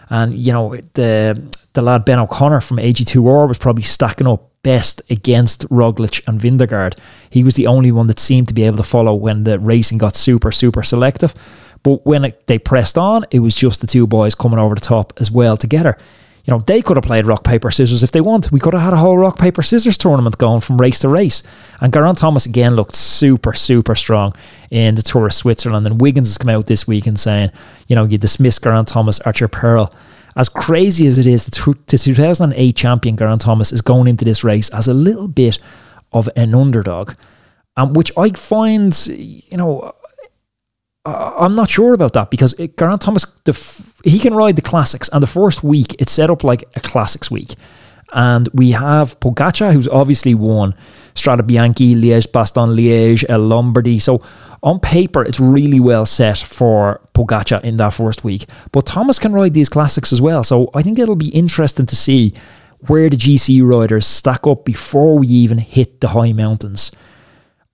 And 0.09 0.35
you 0.35 0.53
know 0.53 0.75
the 0.93 1.41
the 1.73 1.81
lad 1.81 2.05
Ben 2.05 2.19
O'Connor 2.19 2.62
from 2.62 2.77
AG2R 2.77 3.47
was 3.47 3.57
probably 3.57 3.81
stacking 3.81 4.27
up 4.27 4.51
best 4.62 5.01
against 5.09 5.67
Roglic 5.69 6.25
and 6.27 6.39
Vingegaard. 6.39 6.95
He 7.31 7.43
was 7.43 7.55
the 7.55 7.65
only 7.65 7.91
one 7.91 8.05
that 8.07 8.19
seemed 8.19 8.47
to 8.50 8.53
be 8.53 8.63
able 8.63 8.77
to 8.77 8.83
follow 8.83 9.15
when 9.15 9.43
the 9.43 9.57
racing 9.57 9.97
got 9.97 10.15
super 10.15 10.51
super 10.51 10.83
selective. 10.83 11.33
But 11.81 12.05
when 12.05 12.25
it, 12.25 12.45
they 12.45 12.59
pressed 12.59 12.97
on, 12.97 13.25
it 13.31 13.39
was 13.39 13.55
just 13.55 13.81
the 13.81 13.88
two 13.88 14.05
boys 14.05 14.35
coming 14.35 14.59
over 14.59 14.75
the 14.75 14.81
top 14.81 15.13
as 15.17 15.31
well 15.31 15.57
together 15.57 15.97
you 16.45 16.51
know, 16.51 16.59
they 16.59 16.81
could 16.81 16.97
have 16.97 17.05
played 17.05 17.25
rock, 17.25 17.45
paper, 17.45 17.71
scissors 17.71 18.03
if 18.03 18.12
they 18.12 18.19
want. 18.19 18.51
We 18.51 18.59
could 18.59 18.73
have 18.73 18.83
had 18.83 18.93
a 18.93 18.97
whole 18.97 19.17
rock, 19.17 19.39
paper, 19.39 19.62
scissors 19.62 19.97
tournament 19.97 20.38
going 20.38 20.59
from 20.59 20.77
race 20.77 21.00
to 21.00 21.07
race. 21.07 21.41
And 21.79 21.93
Geraint 21.93 22.17
Thomas 22.17 22.45
again 22.45 22.75
looked 22.75 22.95
super, 22.95 23.53
super 23.53 23.95
strong 23.95 24.35
in 24.69 24.95
the 24.95 25.01
Tour 25.01 25.27
of 25.27 25.33
Switzerland. 25.33 25.88
And 25.88 26.01
Wiggins 26.01 26.27
has 26.27 26.38
come 26.38 26.50
out 26.50 26.67
this 26.67 26.85
week 26.85 27.07
and 27.07 27.17
saying, 27.17 27.51
you 27.88 27.95
know, 27.95 28.03
you 28.03 28.17
dismiss 28.17 28.59
Geraint 28.59 28.89
Thomas 28.89 29.25
at 29.25 29.39
your 29.39 29.47
peril. 29.47 29.93
As 30.35 30.50
crazy 30.50 31.07
as 31.07 31.17
it 31.17 31.27
is, 31.27 31.45
the 31.45 31.51
2008 31.51 32.75
champion 32.75 33.15
Geraint 33.15 33.41
Thomas 33.41 33.71
is 33.71 33.81
going 33.81 34.07
into 34.07 34.25
this 34.25 34.43
race 34.43 34.69
as 34.71 34.89
a 34.89 34.93
little 34.93 35.29
bit 35.29 35.59
of 36.12 36.27
an 36.35 36.53
underdog, 36.53 37.13
um, 37.77 37.93
which 37.93 38.12
I 38.17 38.31
find, 38.31 39.07
you 39.07 39.55
know, 39.55 39.95
I'm 41.05 41.55
not 41.55 41.69
sure 41.69 41.93
about 41.93 42.13
that 42.13 42.31
because 42.31 42.53
Geraint 42.53 43.01
Thomas, 43.01 43.25
he 44.05 44.19
can 44.19 44.33
ride 44.33 44.55
the 44.55 44.62
classics, 44.62 45.10
and 45.12 45.22
the 45.22 45.27
first 45.27 45.63
week 45.63 45.95
it's 46.00 46.13
set 46.13 46.29
up 46.29 46.43
like 46.43 46.63
a 46.75 46.79
classics 46.79 47.29
week. 47.29 47.55
And 48.13 48.48
we 48.53 48.72
have 48.72 49.19
Pogacar, 49.19 49.74
who's 49.74 49.88
obviously 49.88 50.36
won 50.36 50.75
Strade 51.15 51.41
Bianche, 51.41 51.95
Liège, 51.95 52.31
Bastogne 52.31 52.75
Liège, 52.75 53.25
El 53.27 53.39
Lombardy. 53.39 54.00
So 54.00 54.22
on 54.62 54.79
paper, 54.79 55.24
it's 55.24 55.39
really 55.39 55.79
well 55.79 56.05
set 56.05 56.38
for 56.38 57.01
Pogacar 57.15 57.63
in 57.63 57.77
that 57.77 57.93
first 57.93 58.24
week. 58.24 58.45
But 58.72 58.86
Thomas 58.86 59.19
can 59.19 59.33
ride 59.33 59.55
these 59.55 59.67
classics 59.67 60.13
as 60.13 60.22
well. 60.22 60.43
So 60.43 60.69
I 60.75 60.83
think 60.83 61.00
it'll 61.00 61.15
be 61.15 61.29
interesting 61.29 61.88
to 61.88 61.95
see 61.95 62.33
where 62.88 63.10
the 63.10 63.17
GC 63.17 63.67
riders 63.67 64.05
stack 64.05 64.45
up 64.45 64.63
before 64.63 65.17
we 65.17 65.27
even 65.27 65.57
hit 65.57 66.00
the 66.01 66.10
high 66.10 66.33
mountains 66.33 66.91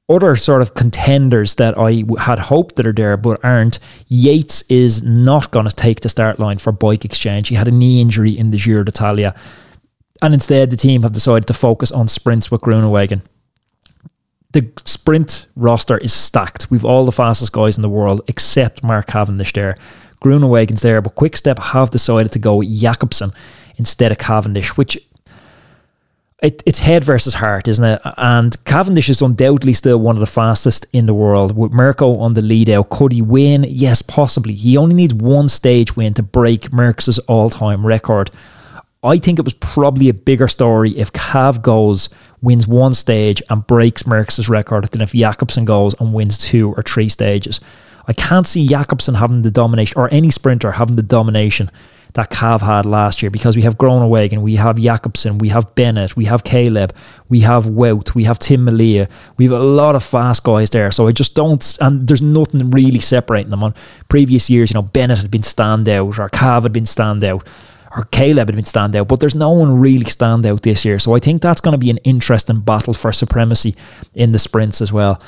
other 0.09 0.35
sort 0.35 0.61
of 0.61 0.73
contenders 0.73 1.55
that 1.55 1.77
I 1.77 2.03
had 2.19 2.39
hoped 2.39 2.75
that 2.75 2.87
are 2.87 2.93
there 2.93 3.15
but 3.15 3.39
aren't. 3.43 3.79
Yates 4.07 4.63
is 4.63 5.03
not 5.03 5.51
going 5.51 5.67
to 5.67 5.75
take 5.75 6.01
the 6.01 6.09
start 6.09 6.39
line 6.39 6.57
for 6.57 6.71
Bike 6.71 7.05
Exchange. 7.05 7.49
He 7.49 7.55
had 7.55 7.67
a 7.67 7.71
knee 7.71 8.01
injury 8.01 8.37
in 8.37 8.51
the 8.51 8.57
Giro 8.57 8.83
d'Italia. 8.83 9.35
And 10.21 10.33
instead, 10.33 10.71
the 10.71 10.77
team 10.77 11.03
have 11.03 11.13
decided 11.13 11.47
to 11.47 11.53
focus 11.53 11.91
on 11.91 12.07
sprints 12.07 12.51
with 12.51 12.61
Groenewegen. 12.61 13.21
The 14.51 14.67
sprint 14.83 15.45
roster 15.55 15.99
is 15.99 16.11
stacked. 16.11 16.71
We've 16.71 16.83
all 16.83 17.05
the 17.05 17.11
fastest 17.11 17.53
guys 17.53 17.77
in 17.77 17.83
the 17.83 17.89
world 17.89 18.21
except 18.27 18.83
Mark 18.83 19.07
Cavendish 19.07 19.53
there. 19.53 19.75
Groenewegen's 20.21 20.81
there, 20.81 21.01
but 21.01 21.15
Quickstep 21.15 21.59
have 21.59 21.91
decided 21.91 22.31
to 22.33 22.39
go 22.39 22.55
with 22.55 22.69
Jakobsen 22.69 23.31
instead 23.77 24.11
of 24.11 24.17
Cavendish, 24.17 24.75
which 24.75 24.97
it, 26.41 26.63
it's 26.65 26.79
head 26.79 27.03
versus 27.03 27.35
heart, 27.35 27.67
isn't 27.67 27.83
it? 27.83 28.01
And 28.17 28.63
Cavendish 28.63 29.09
is 29.09 29.21
undoubtedly 29.21 29.73
still 29.73 29.99
one 29.99 30.15
of 30.15 30.21
the 30.21 30.25
fastest 30.25 30.85
in 30.93 31.05
the 31.05 31.13
world. 31.13 31.57
With 31.57 31.71
Mørkøv 31.71 32.19
on 32.19 32.33
the 32.33 32.41
lead 32.41 32.69
out, 32.69 32.89
could 32.89 33.11
he 33.11 33.21
win? 33.21 33.65
Yes, 33.67 34.01
possibly. 34.01 34.53
He 34.53 34.77
only 34.77 34.95
needs 34.95 35.13
one 35.13 35.49
stage 35.49 35.95
win 35.97 36.13
to 36.13 36.23
break 36.23 36.71
Merckx's 36.71 37.19
all 37.19 37.49
time 37.49 37.85
record. 37.85 38.31
I 39.03 39.17
think 39.17 39.39
it 39.39 39.45
was 39.45 39.53
probably 39.53 40.09
a 40.09 40.13
bigger 40.13 40.47
story 40.47 40.97
if 40.97 41.11
Cav 41.13 41.61
goes, 41.61 42.09
wins 42.41 42.67
one 42.67 42.93
stage, 42.93 43.41
and 43.49 43.67
breaks 43.67 44.03
Merckx's 44.03 44.49
record 44.49 44.85
than 44.89 45.01
if 45.01 45.13
Jakobsen 45.13 45.65
goes 45.65 45.93
and 45.99 46.13
wins 46.13 46.37
two 46.37 46.73
or 46.75 46.83
three 46.83 47.09
stages. 47.09 47.59
I 48.07 48.13
can't 48.13 48.47
see 48.47 48.67
Jakobsen 48.67 49.15
having 49.15 49.41
the 49.41 49.51
domination, 49.51 49.99
or 49.99 50.09
any 50.11 50.31
sprinter 50.31 50.71
having 50.71 50.95
the 50.95 51.03
domination 51.03 51.69
that 52.13 52.31
Cav 52.31 52.61
had 52.61 52.85
last 52.85 53.21
year 53.21 53.29
because 53.29 53.55
we 53.55 53.61
have 53.61 53.77
Groenewegen, 53.77 54.41
we 54.41 54.55
have 54.55 54.77
Jakobsen, 54.77 55.37
we 55.37 55.49
have 55.49 55.75
Bennett, 55.75 56.15
we 56.15 56.25
have 56.25 56.43
Caleb, 56.43 56.95
we 57.27 57.41
have 57.41 57.65
Wout, 57.65 58.15
we 58.15 58.23
have 58.23 58.39
Tim 58.39 58.65
Merlier. 58.65 59.09
We 59.37 59.45
have 59.45 59.53
a 59.53 59.59
lot 59.59 59.95
of 59.95 60.03
fast 60.03 60.43
guys 60.43 60.69
there. 60.71 60.91
So 60.91 61.07
I 61.07 61.11
just 61.11 61.35
don't, 61.35 61.77
and 61.79 62.07
there's 62.07 62.21
nothing 62.21 62.71
really 62.71 62.99
separating 62.99 63.51
them. 63.51 63.63
On 63.63 63.75
previous 64.07 64.49
years, 64.49 64.71
you 64.71 64.75
know, 64.75 64.81
Bennett 64.81 65.19
had 65.19 65.31
been 65.31 65.41
standout 65.41 66.17
or 66.19 66.29
Cav 66.29 66.63
had 66.63 66.73
been 66.73 66.85
standout 66.85 67.45
or 67.95 68.03
Caleb 68.05 68.47
had 68.47 68.55
been 68.55 68.65
standout, 68.65 69.07
but 69.07 69.19
there's 69.19 69.35
no 69.35 69.51
one 69.51 69.79
really 69.79 70.05
standout 70.05 70.61
this 70.61 70.85
year. 70.85 70.99
So 70.99 71.15
I 71.15 71.19
think 71.19 71.41
that's 71.41 71.61
going 71.61 71.73
to 71.73 71.79
be 71.79 71.89
an 71.89 71.97
interesting 71.97 72.61
battle 72.61 72.93
for 72.93 73.11
supremacy 73.11 73.75
in 74.13 74.31
the 74.31 74.39
sprints 74.39 74.81
as 74.81 74.91
well 74.91 75.21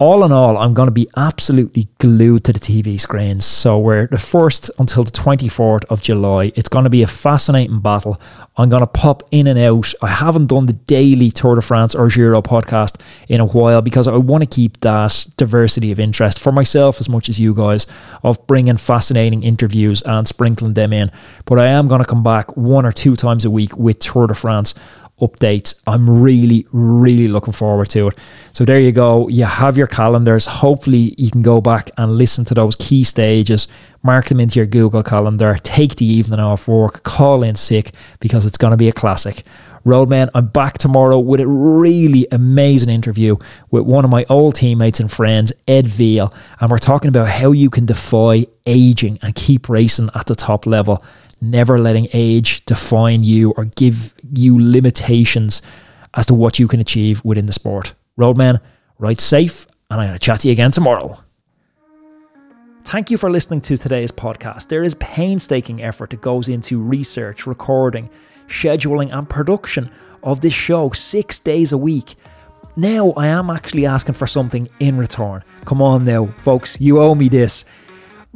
all 0.00 0.24
in 0.24 0.30
all, 0.30 0.56
I'm 0.56 0.74
going 0.74 0.86
to 0.86 0.92
be 0.92 1.08
absolutely 1.16 1.88
glued 1.98 2.44
to 2.44 2.52
the 2.52 2.60
TV 2.60 3.00
screens. 3.00 3.44
So 3.44 3.80
we're 3.80 4.06
the 4.06 4.16
first 4.16 4.70
until 4.78 5.02
the 5.02 5.10
24th 5.10 5.84
of 5.86 6.02
July. 6.02 6.52
It's 6.54 6.68
going 6.68 6.84
to 6.84 6.90
be 6.90 7.02
a 7.02 7.08
fascinating 7.08 7.80
battle. 7.80 8.20
I'm 8.56 8.68
going 8.68 8.82
to 8.82 8.86
pop 8.86 9.24
in 9.32 9.48
and 9.48 9.58
out. 9.58 9.92
I 10.00 10.06
haven't 10.06 10.46
done 10.46 10.66
the 10.66 10.72
daily 10.74 11.32
Tour 11.32 11.56
de 11.56 11.62
France 11.62 11.96
or 11.96 12.08
Giro 12.08 12.40
podcast 12.42 13.00
in 13.28 13.40
a 13.40 13.46
while 13.46 13.82
because 13.82 14.06
I 14.06 14.16
want 14.16 14.42
to 14.42 14.46
keep 14.48 14.78
that 14.80 15.26
diversity 15.36 15.90
of 15.90 15.98
interest 15.98 16.38
for 16.38 16.52
myself 16.52 17.00
as 17.00 17.08
much 17.08 17.28
as 17.28 17.40
you 17.40 17.52
guys 17.52 17.88
of 18.22 18.46
bringing 18.46 18.76
fascinating 18.76 19.42
interviews 19.42 20.02
and 20.02 20.28
sprinkling 20.28 20.74
them 20.74 20.92
in. 20.92 21.10
But 21.44 21.58
I 21.58 21.66
am 21.66 21.88
going 21.88 22.02
to 22.02 22.08
come 22.08 22.22
back 22.22 22.56
one 22.56 22.86
or 22.86 22.92
two 22.92 23.16
times 23.16 23.44
a 23.44 23.50
week 23.50 23.76
with 23.76 23.98
Tour 23.98 24.28
de 24.28 24.34
France 24.34 24.74
updates. 25.20 25.80
I'm 25.86 26.08
really, 26.22 26.66
really 26.72 27.28
looking 27.28 27.52
forward 27.52 27.90
to 27.90 28.08
it. 28.08 28.18
So 28.52 28.64
there 28.64 28.80
you 28.80 28.92
go. 28.92 29.28
You 29.28 29.44
have 29.44 29.76
your 29.76 29.86
calendars. 29.86 30.46
Hopefully, 30.46 31.14
you 31.16 31.30
can 31.30 31.42
go 31.42 31.60
back 31.60 31.90
and 31.96 32.16
listen 32.16 32.44
to 32.46 32.54
those 32.54 32.76
key 32.76 33.04
stages, 33.04 33.68
mark 34.02 34.26
them 34.26 34.40
into 34.40 34.58
your 34.58 34.66
Google 34.66 35.02
Calendar, 35.02 35.56
take 35.62 35.96
the 35.96 36.06
evening 36.06 36.40
off 36.40 36.68
work, 36.68 37.02
call 37.02 37.42
in 37.42 37.56
sick 37.56 37.92
because 38.20 38.46
it's 38.46 38.58
going 38.58 38.72
to 38.72 38.76
be 38.76 38.88
a 38.88 38.92
classic. 38.92 39.44
Roadman, 39.84 40.28
I'm 40.34 40.48
back 40.48 40.76
tomorrow 40.76 41.18
with 41.18 41.40
a 41.40 41.46
really 41.46 42.26
amazing 42.30 42.90
interview 42.90 43.36
with 43.70 43.84
one 43.84 44.04
of 44.04 44.10
my 44.10 44.26
old 44.28 44.56
teammates 44.56 45.00
and 45.00 45.10
friends, 45.10 45.52
Ed 45.66 45.86
Veal, 45.86 46.32
and 46.60 46.70
we're 46.70 46.78
talking 46.78 47.08
about 47.08 47.28
how 47.28 47.52
you 47.52 47.70
can 47.70 47.86
defy 47.86 48.46
aging 48.66 49.18
and 49.22 49.34
keep 49.34 49.68
racing 49.68 50.10
at 50.14 50.26
the 50.26 50.34
top 50.34 50.66
level 50.66 51.02
never 51.40 51.78
letting 51.78 52.08
age 52.12 52.64
define 52.64 53.24
you 53.24 53.52
or 53.52 53.64
give 53.64 54.14
you 54.34 54.58
limitations 54.60 55.62
as 56.14 56.26
to 56.26 56.34
what 56.34 56.58
you 56.58 56.68
can 56.68 56.80
achieve 56.80 57.24
within 57.24 57.46
the 57.46 57.52
sport. 57.52 57.94
Roadman, 58.16 58.60
ride 58.98 59.20
safe, 59.20 59.66
and 59.90 60.00
I'm 60.00 60.08
going 60.08 60.18
to 60.18 60.24
chat 60.24 60.40
to 60.40 60.48
you 60.48 60.52
again 60.52 60.72
tomorrow. 60.72 61.18
Thank 62.84 63.10
you 63.10 63.18
for 63.18 63.30
listening 63.30 63.60
to 63.62 63.76
today's 63.76 64.10
podcast. 64.10 64.68
There 64.68 64.82
is 64.82 64.94
painstaking 64.94 65.82
effort 65.82 66.10
that 66.10 66.22
goes 66.22 66.48
into 66.48 66.80
research, 66.80 67.46
recording, 67.46 68.08
scheduling, 68.48 69.14
and 69.14 69.28
production 69.28 69.90
of 70.22 70.40
this 70.40 70.54
show 70.54 70.90
six 70.90 71.38
days 71.38 71.72
a 71.72 71.78
week. 71.78 72.16
Now 72.76 73.10
I 73.10 73.26
am 73.26 73.50
actually 73.50 73.86
asking 73.86 74.14
for 74.14 74.26
something 74.26 74.68
in 74.80 74.96
return. 74.96 75.44
Come 75.66 75.82
on 75.82 76.04
now, 76.04 76.26
folks, 76.40 76.80
you 76.80 77.00
owe 77.00 77.14
me 77.14 77.28
this 77.28 77.64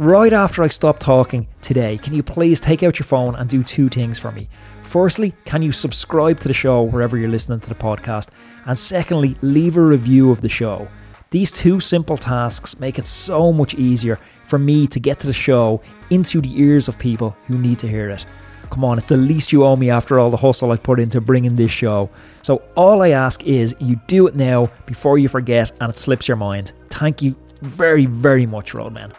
right 0.03 0.33
after 0.33 0.65
I 0.65 0.69
stop 0.69 0.99
talking 0.99 1.47
today, 1.61 1.97
can 1.97 2.13
you 2.13 2.25
please 2.25 2.61
take 2.61 2.83
out 2.83 2.99
your 2.99 3.07
phone 3.07 3.37
and 3.37 3.49
do 3.49 3.63
two 3.63 3.89
things 3.89 4.19
for 4.19 4.33
me? 4.33 4.49
Firstly, 4.83 5.33
can 5.45 5.63
you 5.63 5.71
subscribe 5.71 6.41
to 6.41 6.49
the 6.49 6.55
show 6.55 6.83
wherever 6.83 7.17
you're 7.17 7.31
listening 7.31 7.61
to 7.61 7.69
the 7.69 7.75
podcast? 7.77 8.29
And 8.67 8.77
secondly, 8.77 9.37
leave 9.43 9.77
a 9.77 9.81
review 9.81 10.31
of 10.31 10.41
the 10.41 10.49
show. 10.49 10.89
These 11.31 11.53
two 11.53 11.79
simple 11.79 12.17
tasks 12.17 12.79
make 12.81 12.99
it 12.99 13.07
so 13.07 13.53
much 13.53 13.75
easier 13.75 14.19
for 14.47 14.59
me 14.59 14.87
to 14.89 14.99
get 14.99 15.21
to 15.21 15.27
the 15.29 15.33
show 15.33 15.81
into 16.11 16.41
the 16.41 16.61
ears 16.61 16.89
of 16.89 16.99
people 16.99 17.37
who 17.47 17.57
need 17.57 17.79
to 17.79 17.89
hear 17.89 18.11
it. 18.11 18.27
Come 18.71 18.85
on, 18.85 18.99
it's 18.99 19.09
the 19.09 19.17
least 19.17 19.53
you 19.53 19.65
owe 19.65 19.77
me 19.77 19.89
after 19.89 20.19
all 20.19 20.31
the 20.31 20.37
hustle 20.37 20.73
I've 20.73 20.83
put 20.83 20.99
into 20.99 21.21
bringing 21.21 21.55
this 21.55 21.71
show. 21.71 22.11
So, 22.43 22.63
all 22.75 23.03
I 23.03 23.11
ask 23.11 23.45
is 23.45 23.75
you 23.79 24.01
do 24.09 24.27
it 24.27 24.35
now 24.35 24.71
before 24.87 25.19
you 25.19 25.29
forget 25.29 25.71
and 25.81 25.93
it 25.93 25.99
slips 25.99 26.27
your 26.27 26.37
mind. 26.37 26.73
Thank 26.91 27.23
you 27.23 27.37
very, 27.61 28.07
very 28.07 28.47
much, 28.47 28.75
Roadman. 28.75 29.13